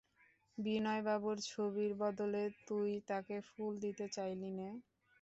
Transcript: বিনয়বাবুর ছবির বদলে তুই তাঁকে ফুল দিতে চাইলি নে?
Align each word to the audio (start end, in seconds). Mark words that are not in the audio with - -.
বিনয়বাবুর 0.57 1.37
ছবির 1.47 1.91
বদলে 2.01 2.43
তুই 2.67 2.89
তাঁকে 3.07 3.37
ফুল 3.49 3.73
দিতে 3.83 4.05
চাইলি 4.15 4.49
নে? 4.51 4.69